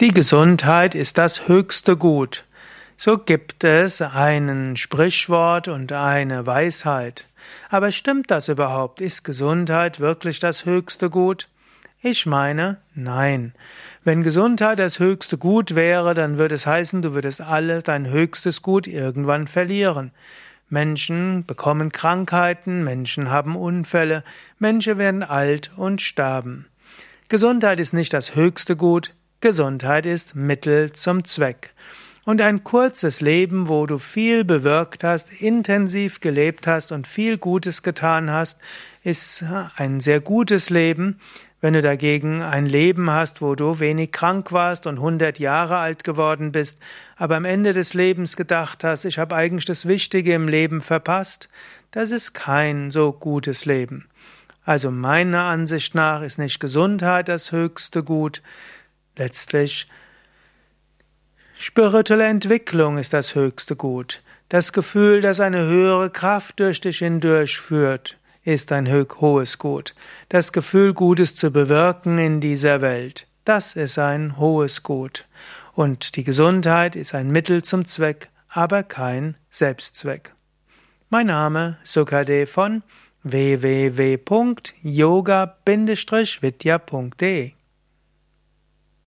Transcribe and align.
Die 0.00 0.12
Gesundheit 0.12 0.94
ist 0.94 1.18
das 1.18 1.46
höchste 1.46 1.94
Gut. 1.94 2.44
So 2.96 3.18
gibt 3.18 3.64
es 3.64 4.00
einen 4.00 4.78
Sprichwort 4.78 5.68
und 5.68 5.92
eine 5.92 6.46
Weisheit. 6.46 7.26
Aber 7.68 7.92
stimmt 7.92 8.30
das 8.30 8.48
überhaupt? 8.48 9.02
Ist 9.02 9.24
Gesundheit 9.24 10.00
wirklich 10.00 10.40
das 10.40 10.64
höchste 10.64 11.10
Gut? 11.10 11.48
Ich 12.00 12.24
meine, 12.24 12.78
nein. 12.94 13.52
Wenn 14.02 14.22
Gesundheit 14.22 14.78
das 14.78 15.00
höchste 15.00 15.36
Gut 15.36 15.74
wäre, 15.74 16.14
dann 16.14 16.38
würde 16.38 16.54
es 16.54 16.66
heißen, 16.66 17.02
du 17.02 17.12
würdest 17.12 17.42
alles, 17.42 17.84
dein 17.84 18.08
höchstes 18.08 18.62
Gut 18.62 18.86
irgendwann 18.86 19.48
verlieren. 19.48 20.12
Menschen 20.70 21.44
bekommen 21.44 21.92
Krankheiten, 21.92 22.84
Menschen 22.84 23.30
haben 23.30 23.54
Unfälle, 23.54 24.24
Menschen 24.58 24.96
werden 24.96 25.22
alt 25.22 25.70
und 25.76 26.00
sterben. 26.00 26.64
Gesundheit 27.28 27.78
ist 27.78 27.92
nicht 27.92 28.14
das 28.14 28.34
höchste 28.34 28.76
Gut, 28.76 29.12
Gesundheit 29.42 30.04
ist 30.04 30.36
Mittel 30.36 30.92
zum 30.92 31.24
Zweck. 31.24 31.72
Und 32.26 32.42
ein 32.42 32.62
kurzes 32.62 33.22
Leben, 33.22 33.68
wo 33.68 33.86
du 33.86 33.96
viel 33.98 34.44
bewirkt 34.44 35.02
hast, 35.02 35.32
intensiv 35.40 36.20
gelebt 36.20 36.66
hast 36.66 36.92
und 36.92 37.06
viel 37.06 37.38
Gutes 37.38 37.82
getan 37.82 38.30
hast, 38.30 38.58
ist 39.02 39.42
ein 39.76 40.00
sehr 40.00 40.20
gutes 40.20 40.68
Leben. 40.68 41.18
Wenn 41.62 41.72
du 41.72 41.80
dagegen 41.80 42.42
ein 42.42 42.66
Leben 42.66 43.08
hast, 43.10 43.40
wo 43.40 43.54
du 43.54 43.80
wenig 43.80 44.12
krank 44.12 44.52
warst 44.52 44.86
und 44.86 44.96
100 44.96 45.38
Jahre 45.38 45.78
alt 45.78 46.04
geworden 46.04 46.52
bist, 46.52 46.78
aber 47.16 47.36
am 47.36 47.46
Ende 47.46 47.72
des 47.72 47.94
Lebens 47.94 48.36
gedacht 48.36 48.84
hast, 48.84 49.06
ich 49.06 49.18
habe 49.18 49.34
eigentlich 49.36 49.64
das 49.64 49.88
Wichtige 49.88 50.34
im 50.34 50.48
Leben 50.48 50.82
verpasst, 50.82 51.48
das 51.92 52.10
ist 52.10 52.34
kein 52.34 52.90
so 52.90 53.10
gutes 53.12 53.64
Leben. 53.64 54.06
Also 54.66 54.90
meiner 54.90 55.44
Ansicht 55.44 55.94
nach 55.94 56.20
ist 56.20 56.38
nicht 56.38 56.60
Gesundheit 56.60 57.28
das 57.28 57.52
höchste 57.52 58.04
Gut, 58.04 58.42
Letztlich 59.20 59.86
spirituelle 61.58 62.24
Entwicklung 62.24 62.96
ist 62.96 63.12
das 63.12 63.34
höchste 63.34 63.76
Gut. 63.76 64.22
Das 64.48 64.72
Gefühl, 64.72 65.20
dass 65.20 65.40
eine 65.40 65.58
höhere 65.66 66.08
Kraft 66.08 66.58
durch 66.58 66.80
dich 66.80 67.00
hindurchführt, 67.00 68.16
ist 68.44 68.72
ein 68.72 68.90
hohes 68.90 69.58
Gut. 69.58 69.94
Das 70.30 70.54
Gefühl, 70.54 70.94
Gutes 70.94 71.34
zu 71.34 71.50
bewirken 71.50 72.16
in 72.16 72.40
dieser 72.40 72.80
Welt, 72.80 73.28
das 73.44 73.74
ist 73.76 73.98
ein 73.98 74.38
hohes 74.38 74.82
Gut. 74.82 75.26
Und 75.74 76.16
die 76.16 76.24
Gesundheit 76.24 76.96
ist 76.96 77.14
ein 77.14 77.30
Mittel 77.30 77.62
zum 77.62 77.84
Zweck, 77.84 78.30
aber 78.48 78.82
kein 78.84 79.36
Selbstzweck. 79.50 80.32
Mein 81.10 81.26
Name 81.26 81.76
Sukade 81.84 82.46
von 82.46 82.82
www.yoga-vidya.de 83.24 84.20